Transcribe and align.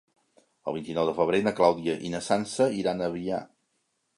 El 0.69 0.73
vint-i-nou 0.77 1.09
de 1.09 1.13
febrer 1.17 1.41
na 1.47 1.53
Clàudia 1.61 1.95
i 2.09 2.11
na 2.17 2.25
Sança 2.29 2.71
iran 2.81 3.05
a 3.05 3.11
Avià. 3.13 3.43